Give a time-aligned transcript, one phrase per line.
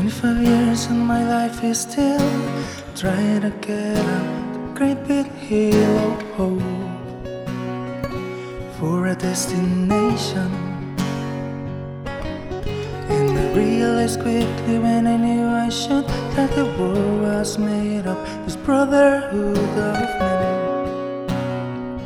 [0.00, 2.20] of years and my life is still.
[2.94, 3.96] Trying to get
[4.52, 6.62] the great big hill of hope
[8.78, 10.50] for a destination.
[13.08, 16.06] And I realized quickly when I knew I should.
[16.36, 18.18] That the world was made up.
[18.44, 21.98] This brotherhood of men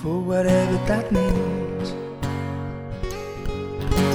[0.00, 1.61] for whatever that means.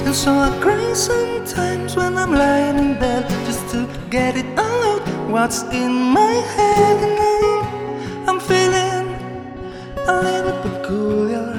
[0.08, 4.82] And so I cry sometimes when I'm lying in bed just to get it all
[4.92, 5.02] out.
[5.28, 9.06] What's in my head, and I'm feeling
[10.08, 11.52] a little peculiar.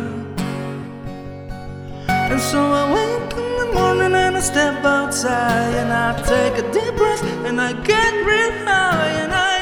[2.08, 6.66] And so I wake in the morning and I step outside and I take a
[6.72, 9.58] deep breath and I get real high and I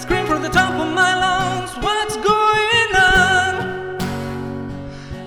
[0.00, 3.52] scream from the top of my lungs, What's going on?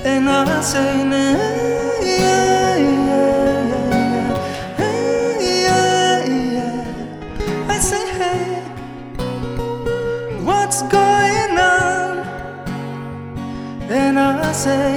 [0.03, 1.07] And I say,
[2.03, 2.54] yeah,
[14.55, 14.95] say.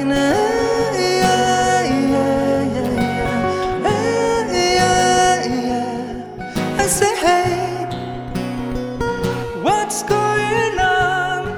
[6.81, 7.51] I say, hey,
[9.63, 11.49] what's going on?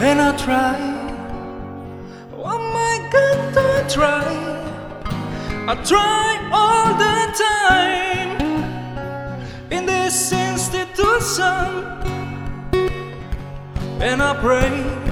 [0.00, 0.76] And I try,
[2.34, 4.26] oh my God, I try?
[5.68, 6.28] I try
[6.60, 8.32] all the time
[9.70, 11.68] in this institution,
[14.00, 15.05] and I pray.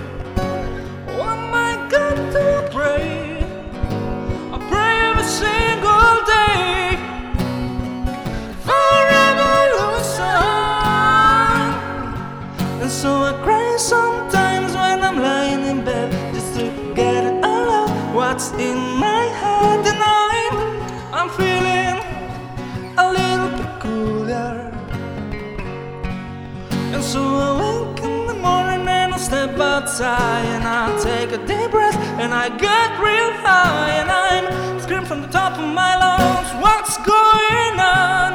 [26.94, 31.38] And so I wake in the morning and I step outside and I take a
[31.44, 35.96] deep breath and I get real high and I'm scream from the top of my
[35.96, 38.34] lungs, what's going on?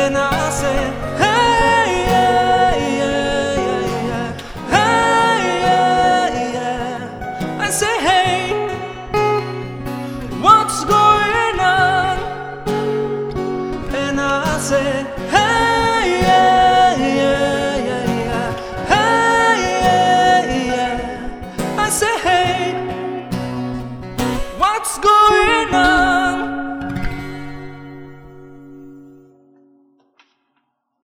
[0.00, 0.90] And I say,
[1.22, 4.32] hey, yeah, yeah,
[4.74, 5.46] hey.
[7.60, 8.50] I say, hey,
[10.42, 12.18] what's going on?
[13.94, 15.53] And I say, hey.